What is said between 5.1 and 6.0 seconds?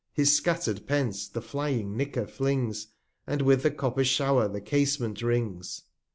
rings.